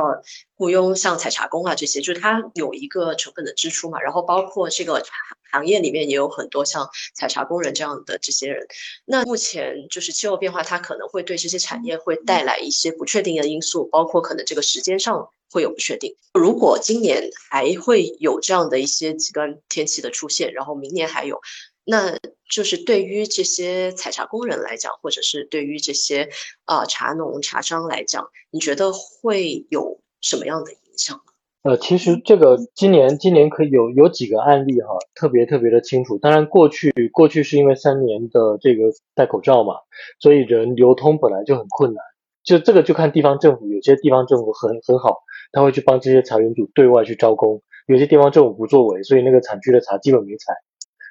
[0.56, 4.00] 雇佣像采茶工啊这些，就是他有一个成本的支出嘛。
[4.00, 5.02] 然后包括这个
[5.50, 8.66] 行业里面也有很多像采茶工人这样的这些人。
[9.04, 15.30] 那目前就是气候变化，它可能会对这些产业会带来一些不确定的因素，包括可能这个时间上。
[15.50, 16.14] 会有不确定。
[16.34, 21.40] 如果今年还会有这样的一些极端天气的出现，然后明年还有，
[21.84, 22.18] 那
[22.50, 26.28] 就是对于这些采茶工人来讲，或者是对于这些
[26.64, 31.20] 啊茶农、茶商来讲，你觉得会有什么样的影响？
[31.62, 36.16] 呃，其实这个今年今年可以有有几个案例哈，特别特别的清楚。
[36.16, 38.84] 当然，过去过去是因为三年的这个
[39.14, 39.74] 戴口罩嘛，
[40.20, 42.04] 所以人流通本来就很困难。
[42.48, 45.18] 就这个就看地方政府，有些地方政府很很好。
[45.52, 50.54] 他会去帮这些茶园主对外去招工，有些地方政府不作为，所以那个产区的茶基本没采。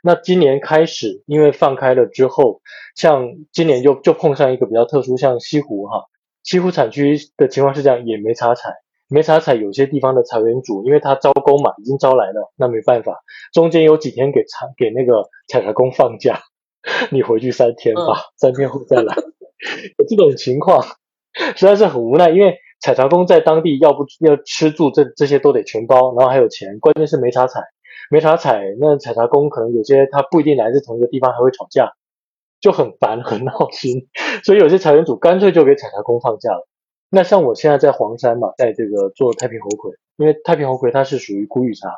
[0.03, 2.61] 那今年开始，因为放开了之后，
[2.95, 6.05] 像今年就就碰上一个比较特殊，像西湖哈，
[6.43, 8.73] 西湖产区的情况是这样，也没茶采，
[9.09, 13.19] 没茶采，有些地方的茶园主，因为他招工嘛，已经招来了，那没办法，
[13.53, 16.41] 中间有几天给茶给那个采茶工放假，
[17.09, 19.15] 你回去三天吧，三天后再来，
[19.97, 20.85] 有这种情况，
[21.55, 22.57] 实在是很无奈，因为。
[22.79, 27.63] 采茶工在当地要不要吃住这这些都得全包，然后还有钱，关键是没茶采，
[28.11, 31.93] 没茶采，那采茶工可能有些他不一定来自同一个地方，还会吵架，
[32.61, 34.07] 就很烦很闹心，
[34.43, 36.67] 所以有些茶园主干脆就给采茶工放假了。
[37.09, 41.89] 那像我现在在黄山嘛，在这个做太平猴魁，因为太平猴魁它是属于谷雨茶，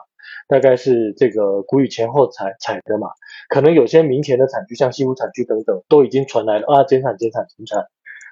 [0.47, 3.09] 大概是这个谷雨前后采采的嘛，
[3.49, 7.88] 可能有些明前的产区，像西湖产区等等，都已经传来了啊减产减产减产，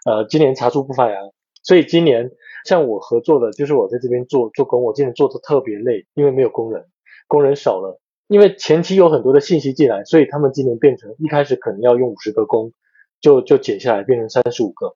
[0.07, 1.17] 呃今年茶树不发芽。
[1.63, 2.31] 所以今年
[2.65, 6.85] 像我合作的，就是我在这边做做工，我今年做的特别累，因为没有工人，
[7.27, 7.99] 工人少了。
[8.27, 12.71] 因为前期有很多的信息进来，所以他们今年变成一开始可能要用五十个工，
[13.19, 14.95] 就就减下来变成三十五个。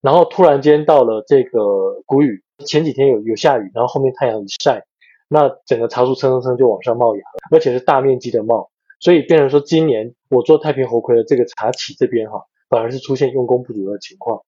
[0.00, 4.84] 然后突然间到了这个谷雨，前几天有有下雨，然后后面太阳一晒，
[5.28, 8.70] 那整个茶树蹭蹭蹭就往上冒芽，而且是大面积的冒。
[8.98, 12.42] 所以变成说今年我做太平猴魁的这个茶企这边哈，
[12.72, 14.40] 反而是出现用工不足的情况。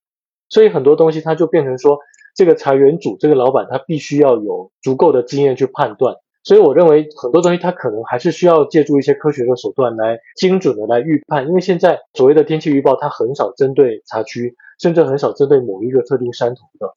[0.49, 1.99] 所以很多东西它就变成说，
[2.35, 6.17] 这个茶园主这个老板他必须要有足够的经验去判断。
[6.43, 11.47] 所以我认为很多东西他可能还是需要借助一些科学的手段来精准的来预判。
[11.47, 16.95] 因为现在所谓的天气预报，它很少针对茶区，甚至很少针对某一个特定山头的，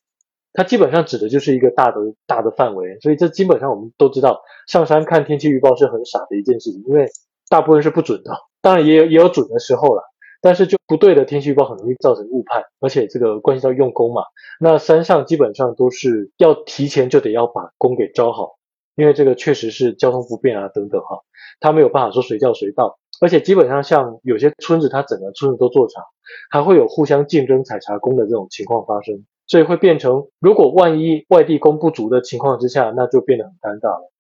[0.54, 3.00] 它基本上指的就是一个大的大的范围。
[3.00, 7.08] 所以这基本上我们都知道，上山看天气预报是很傻的一件事情，因为
[7.50, 8.32] 大部分是不准的。
[8.62, 10.04] 当然也有也有准的时候了。
[10.42, 14.24] 但是就不对的天气预报很容易造成误判，而且这个关系到用工嘛。
[14.60, 18.58] 那山上基本上都是要提前就得要把工给招好，
[18.96, 21.22] 因为这个确实是交通不便啊等等哈，
[21.60, 22.98] 他没有办法说随叫随到。
[23.20, 26.04] 而且基本上像有些村子，它整个村子都做茶，
[26.52, 34.12] 还会有互相竞争采茶工的这种情况发生，所以会变成如果万一外地工不足的情况之下，那就变得很尴尬了，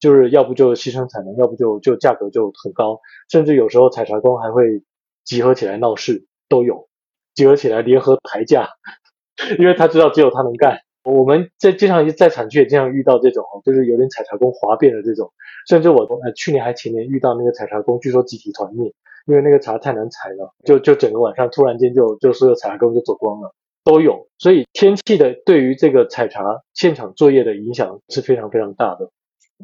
[0.00, 3.00] 就是要不就牺牲产能，要不就就价格就很高，
[3.30, 4.82] 甚至有时候采茶工还会。
[5.28, 6.88] 集合起来闹事都有，
[7.34, 8.70] 集合起来联合抬价，
[9.60, 10.80] 因为他知道只有他能干。
[11.04, 15.30] 我们在经常在产区也经常遇到这种，就是有点采茶工哗变的这种，
[15.68, 18.90] 甚至我呃去年还前年遇到那个采茶工，据说集体团灭，
[19.26, 23.54] 因为那个茶太难采了，就就整个晚上突然间就就所有采茶工就走光了，
[23.84, 24.28] 都有。
[24.38, 29.10] 所以天气的对于这个采茶现场作业的影响是非常非常大的。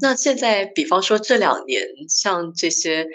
[0.01, 3.07] 那现在，比方说这两年，像这些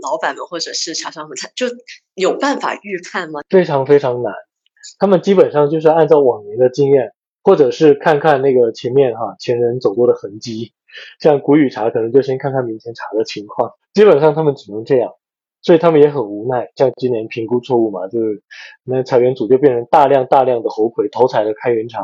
[0.00, 1.66] 老板们或者是茶商们，他就
[2.14, 3.40] 有办法预判吗？
[3.50, 4.32] 非常非常难，
[4.98, 7.12] 他们基本上就是按照往年的经验。
[7.44, 10.74] 或者是看看那个前面哈前人走过的痕迹，
[11.18, 15.10] 像谷雨茶可能就先看看明前茶的情况，基本上他们只能这样，
[15.60, 16.70] 所以他们也很无奈。
[16.76, 18.44] 像今年评估错误嘛，就是
[18.84, 22.00] 那采园组就变成大量大量的猴魁头采的开元茶，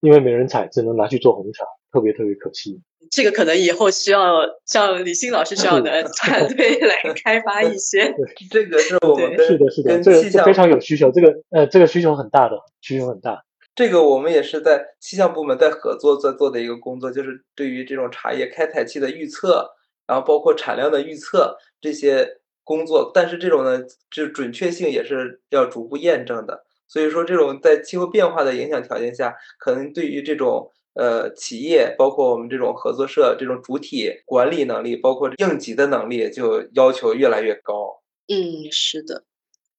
[0.00, 2.82] 因为没人采，只能拿去做红茶，特别特别可惜。
[3.10, 8.14] 这个可能以后需要像李欣老师这样的 团队来开发一些。
[8.50, 13.42] 这个是我们是的是的，这个非常有需求，这个呃这个需求很大的，需求很大。
[13.74, 19.68] 这个我们也是在气象部门在合作在做的一个工作，就是对于这种茶叶开采期的预测，
[20.06, 22.26] 然后包括产量的预测这些
[22.64, 26.64] 工作，但是这种呢，就准确性也是要逐步验证的。
[26.88, 38.02] 所以说，这种在气候变化的影响条件下，可能对于这种呃企业，包括我们这种合作社这种主体管理能力，包括应急的能力，就要求越来越高。
[38.28, 39.24] 嗯，是的。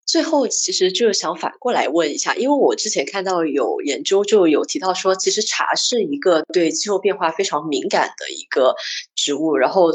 [0.06, 8.74] 最后，其实就想反过来问一下，因为我之前看到有研究就有提到说，其实茶是一个对气候变化非常敏感的一个
[9.16, 9.92] 植物，然后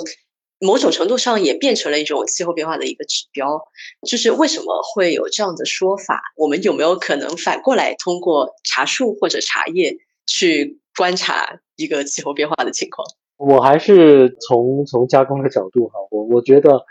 [0.59, 3.63] 某种程度上也变成了一种气候变化的一个指标。
[4.07, 6.21] 就是为什么会有这样的说法？
[6.37, 9.97] 我们有没有可能反过来通过茶树或者茶叶
[10.27, 13.07] 去观察一个气候变化的情况？
[13.37, 16.85] 我还是从从加工的角度哈，我我觉得。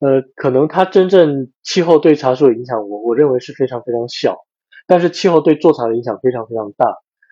[0.00, 4.36] 呃，可能它真正气候对茶树的影响，我我认为是非常非常小，
[4.86, 6.86] 但是气候对做茶的影响非常非常大。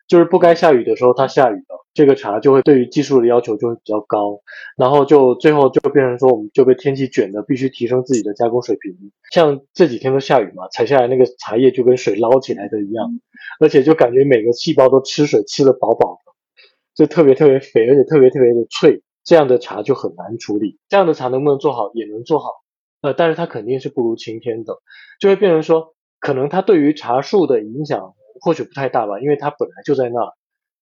[0.09, 4.41] 就是不该下雨的时候它下雨了，这个茶就会对于技术的要求就会比较高，
[4.77, 8.95] 然后就最后就变成说我们就被天气卷的，必须提升自己的加工水平。
[9.33, 13.09] 像这几天都下雨嘛，采下来那个茶叶就跟水捞起来的一样，
[13.59, 16.33] 而且就感觉每个细胞都吃水吃的饱饱的，
[16.95, 19.03] 就特别特别肥，而且特别特别的脆。
[19.25, 22.49] 这样的茶就很难处理，这样的茶能不能做好也能做好，
[23.03, 24.79] 呃，但是它肯定是不如晴天的，
[25.19, 30.33] 就会变成说，可能它对于茶树的影响或许不太大吧，因为它本来就在那，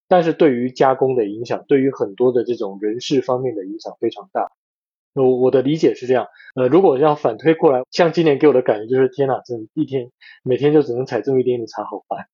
[0.08, 4.50] 但是对于加工的影响，对于很多的这种人事方面的影响非常大。
[5.14, 6.26] 我我的理解是这样，
[6.56, 10.10] 呃，如果要反推过来，像今年给我的感觉就是，天哪，这一天
[10.42, 12.26] 每天就只能采这么一点点茶，好烦。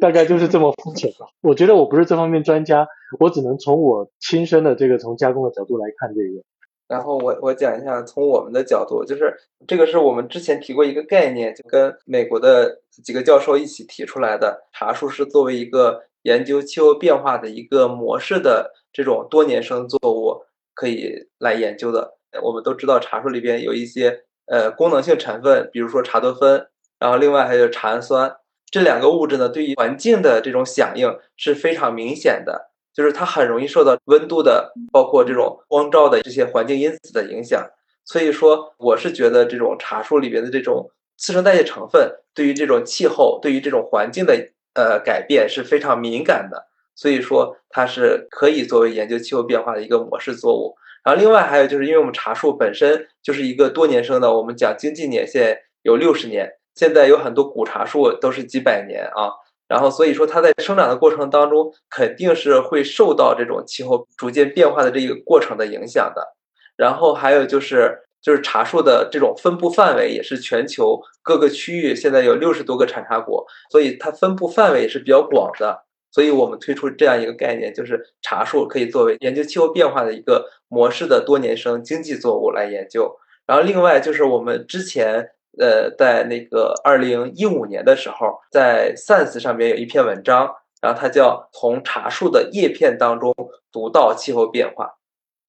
[0.00, 1.26] 大概就是这么肤浅吧。
[1.40, 2.86] 我觉得我不是这方面专家，
[3.18, 6.42] 我只能从我亲身的这个从加工的角度来看这个。
[6.88, 9.34] 然后我我讲一下从我们的角度，就是
[9.66, 14.68] 这个是我们之前提过一个概念，就跟美国的几个教授一起提出来的。
[14.72, 20.42] 茶树是作为一个研究气候变化的一个模式的这种多年生作物
[20.74, 22.18] 可以来研究的。
[22.42, 26.66] 我们都知道茶树里边有一些呃功能性成分，比如说茶多酚，
[26.98, 28.36] 然后另外还有茶氨酸。
[28.70, 37.62] 这两个物质呢，对于环境的这种响应是非常明显的，就是它很容易受到温度的，包括这种光照的这些环境因子的影响。
[38.06, 46.68] 所以说，我是觉得这种茶树里边的这种次生代谢成分，对于这种气候、对于这种环境的呃改变是非常敏感的。
[46.94, 50.76] 所以说，它是可以作为研究气候变化的一个模式作物。
[51.02, 56.50] 然后，另外还有就是，因为我们茶树本身就是一个多年生的，我们讲经济年限有六十年。
[56.74, 59.32] 现在有很多古茶树都是几百年啊，
[59.68, 66.34] 然后所以说它在生长的过程当中肯定是会受到这种气候逐渐变化的这个过程的影响的。
[66.76, 75.84] 然后还有就是就是茶树的这种分布范围也是全球各个区域现在有六十多个产茶国，所以它分布范围也是比较广的。
[76.10, 83.16] 所以我们推出这样一个概念，就是茶树可以作为研究气候变化的一个模式的多年生经济作物来研究。
[83.46, 85.30] 然后另外就是我们之前。
[85.60, 90.50] 呃，在那个二零一五年的时候，在 Science 上面有一篇文章，
[90.80, 93.34] 然后它叫《从茶树的叶片当中
[93.70, 94.86] 读到气候变化》，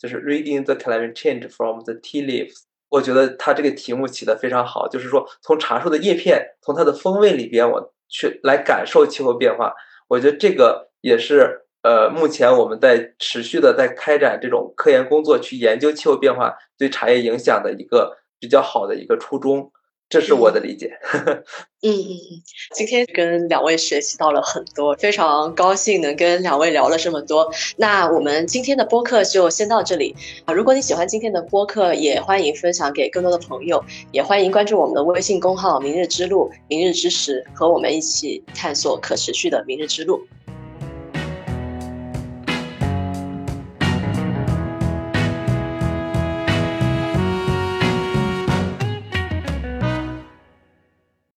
[0.03, 2.63] 就是 Reading the Climate Change from the Tea Leaves。
[2.89, 9.73] 我觉得它这个题目起的非常好，就是说从茶树的叶片，从它的风味里边，我去来感受气候变化。
[10.09, 19.71] 我觉得这个也是呃，目前我们在持续的在开展这种科研工作，去研究气候变化对茶叶影响的一个比较好的一个初衷。
[20.13, 20.91] 这是我的理解。
[21.81, 22.41] 嗯嗯嗯，
[22.75, 27.51] 今天跟两位学习到了很多，非常高兴能跟两位聊了这么多。
[27.77, 30.53] 那我们今天的播客就先到这里啊！
[30.53, 40.21] 如果你喜欢今天的播客，也欢迎分享给更多的朋友，也欢迎关注我们的微信公号“明日之路”、“明日之时”，和我们一起探索可持续的明日之路。